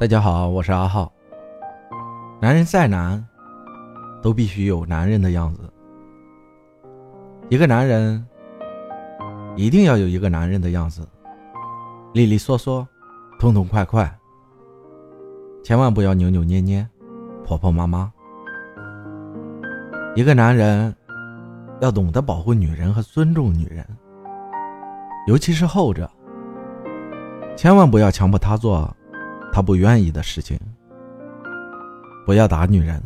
[0.00, 1.12] 大家好，我是阿浩。
[2.40, 3.26] 男人再难，
[4.22, 5.62] 都必须有男人的样子。
[7.48, 8.24] 一个男人
[9.56, 11.04] 一定要有一个男人的样子，
[12.14, 12.86] 利利索索，
[13.40, 14.08] 痛痛快快，
[15.64, 16.88] 千万不要扭扭捏捏，
[17.44, 18.12] 婆婆妈妈。
[20.14, 20.94] 一个男人
[21.80, 23.84] 要懂得保护女人和尊重女人，
[25.26, 26.08] 尤其是后者。
[27.56, 28.96] 千万不要强迫她做
[29.52, 30.58] 他不愿意的事情。
[32.26, 33.02] 不要打女人，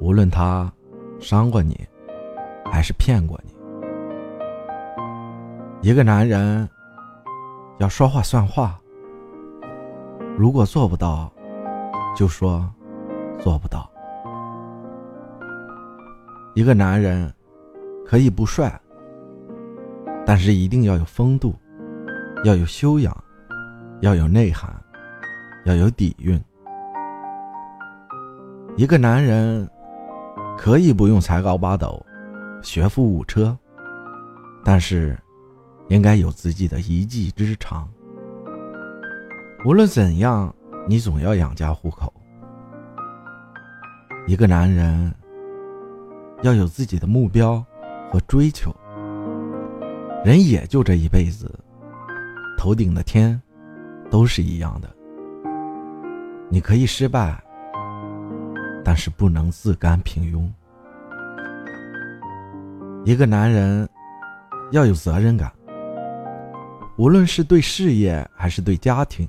[0.00, 0.72] 无论她
[1.18, 1.84] 伤过你，
[2.70, 3.52] 还是骗过你。
[5.82, 6.68] 一个男人
[7.78, 8.78] 要说话算话，
[10.38, 11.32] 如果做不到，
[12.16, 12.68] 就说
[13.40, 13.90] 做不到。
[16.54, 17.32] 一个男人
[18.06, 18.80] 可以不帅，
[20.24, 21.54] 但是一定要有风度。
[22.44, 23.24] 要有修养，
[24.00, 24.70] 要有内涵，
[25.64, 26.40] 要有底蕴。
[28.76, 29.68] 一个男人
[30.58, 32.04] 可以不用才高八斗、
[32.62, 33.56] 学富五车，
[34.62, 35.18] 但是
[35.88, 37.88] 应该有自己的一技之长。
[39.64, 40.54] 无论怎样，
[40.86, 42.12] 你总要养家糊口。
[44.26, 45.12] 一个男人
[46.42, 47.64] 要有自己的目标
[48.10, 48.70] 和追求。
[50.24, 51.50] 人也就这一辈子。
[52.58, 53.40] 头顶的天，
[54.10, 54.88] 都是一样的。
[56.48, 57.42] 你可以失败，
[58.84, 60.48] 但是不能自甘平庸。
[63.04, 63.88] 一个男人
[64.72, 65.52] 要有责任感，
[66.96, 69.28] 无论是对事业还是对家庭，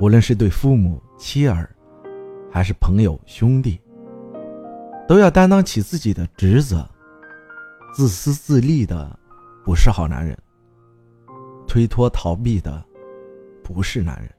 [0.00, 1.68] 无论是对父母妻儿，
[2.50, 3.80] 还是朋友兄弟，
[5.08, 6.88] 都要担当起自己的职责。
[7.94, 9.18] 自私自利的，
[9.64, 10.36] 不是好男人。
[11.66, 12.84] 推脱逃避的，
[13.62, 14.30] 不是男人。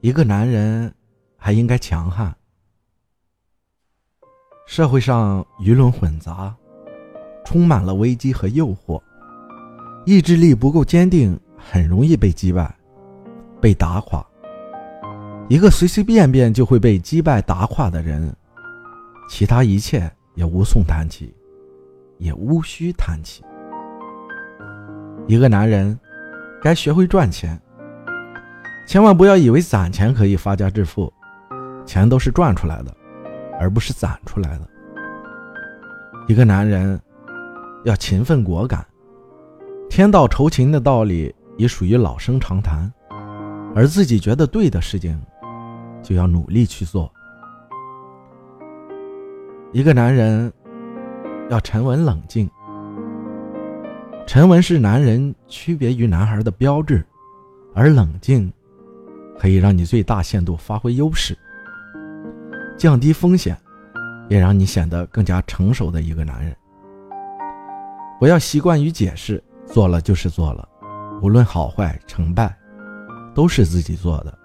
[0.00, 0.92] 一个男人
[1.36, 2.34] 还应该强悍。
[4.66, 6.54] 社会上鱼龙混杂，
[7.44, 9.00] 充满了危机和诱惑，
[10.04, 12.74] 意志力不够坚定，很容易被击败、
[13.60, 14.24] 被打垮。
[15.48, 18.34] 一个随随便便就会被击败打垮的人，
[19.28, 21.32] 其他一切也无从谈起，
[22.18, 23.44] 也无需谈起。
[25.28, 25.98] 一个男人，
[26.62, 27.60] 该学会赚钱。
[28.88, 31.12] 千万不要以为攒钱可以发家致富，
[31.84, 32.96] 钱都是赚出来的，
[33.58, 34.68] 而不是攒出来的。
[36.28, 37.00] 一个男人
[37.84, 38.84] 要勤奋果敢，
[39.90, 42.92] 天道酬勤的道理也属于老生常谈，
[43.74, 45.20] 而自己觉得对的事情，
[46.02, 47.12] 就要努力去做。
[49.72, 50.52] 一个男人
[51.50, 52.48] 要沉稳冷静。
[54.26, 57.02] 沉稳是男人区别于男孩的标志，
[57.72, 58.52] 而冷静
[59.38, 61.38] 可以让你最大限度发挥优势，
[62.76, 63.56] 降低风险，
[64.28, 66.54] 也让你显得更加成熟的一个男人。
[68.18, 70.68] 不要习惯于解释，做了就是做了，
[71.22, 72.54] 无论好坏成败，
[73.32, 74.36] 都是自己做的。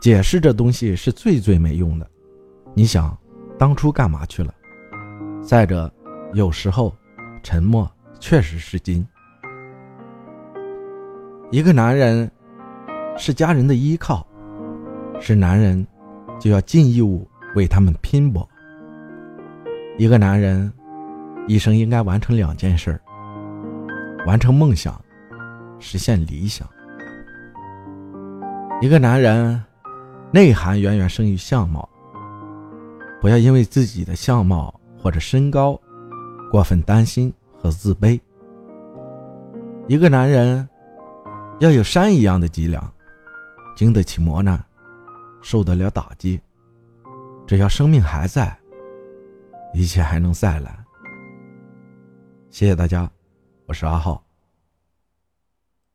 [0.00, 2.10] 解释这东西是最最没用的。
[2.74, 3.16] 你想，
[3.56, 4.52] 当初干嘛去了？
[5.40, 5.90] 再者，
[6.32, 6.92] 有时候
[7.44, 7.88] 沉默。
[8.18, 9.06] 确实是金。
[11.50, 12.30] 一个男人
[13.16, 14.26] 是家人的依靠，
[15.20, 15.86] 是男人
[16.40, 18.48] 就要尽义务为他们拼搏。
[19.98, 20.72] 一个男人
[21.46, 23.00] 一生应该完成两件事：
[24.26, 25.00] 完成梦想，
[25.78, 26.66] 实现理想。
[28.80, 29.62] 一个男人
[30.32, 31.88] 内涵远远胜于相貌，
[33.20, 35.80] 不要因为自己的相貌或者身高
[36.50, 37.32] 过分担心。
[37.64, 38.20] 和自卑。
[39.88, 40.68] 一个男人
[41.60, 42.92] 要有山一样的脊梁，
[43.74, 44.62] 经得起磨难，
[45.40, 46.38] 受得了打击。
[47.46, 48.54] 只要生命还在，
[49.72, 50.78] 一切还能再来。
[52.50, 53.10] 谢谢大家，
[53.66, 54.23] 我是阿浩。